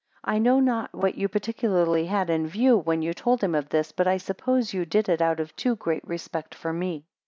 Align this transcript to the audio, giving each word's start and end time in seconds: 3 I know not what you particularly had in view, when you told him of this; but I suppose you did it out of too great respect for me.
3 0.25 0.35
I 0.37 0.37
know 0.39 0.59
not 0.59 0.95
what 0.95 1.13
you 1.13 1.27
particularly 1.29 2.07
had 2.07 2.31
in 2.31 2.47
view, 2.47 2.75
when 2.75 3.03
you 3.03 3.13
told 3.13 3.43
him 3.43 3.53
of 3.53 3.69
this; 3.69 3.91
but 3.91 4.07
I 4.07 4.17
suppose 4.17 4.73
you 4.73 4.83
did 4.83 5.07
it 5.07 5.21
out 5.21 5.39
of 5.39 5.55
too 5.55 5.75
great 5.75 6.01
respect 6.07 6.55
for 6.55 6.73
me. 6.73 7.05